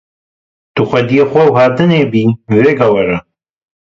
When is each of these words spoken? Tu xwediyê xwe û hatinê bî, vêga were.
Tu 0.75 0.81
xwediyê 0.89 1.23
xwe 1.31 1.41
û 1.49 1.51
hatinê 1.59 2.01
bî, 2.13 2.23
vêga 2.51 2.87
were. 2.93 3.17